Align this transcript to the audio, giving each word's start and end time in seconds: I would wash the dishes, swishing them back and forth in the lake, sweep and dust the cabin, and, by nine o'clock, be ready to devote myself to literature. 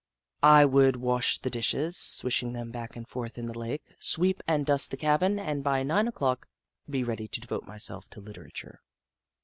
I 0.41 0.65
would 0.65 0.95
wash 0.95 1.37
the 1.37 1.51
dishes, 1.51 1.95
swishing 1.95 2.53
them 2.53 2.71
back 2.71 2.95
and 2.95 3.07
forth 3.07 3.37
in 3.37 3.45
the 3.45 3.55
lake, 3.59 3.83
sweep 3.99 4.41
and 4.47 4.65
dust 4.65 4.89
the 4.89 4.97
cabin, 4.97 5.37
and, 5.37 5.63
by 5.63 5.83
nine 5.83 6.07
o'clock, 6.07 6.47
be 6.89 7.03
ready 7.03 7.27
to 7.27 7.39
devote 7.39 7.67
myself 7.67 8.09
to 8.09 8.19
literature. 8.19 8.81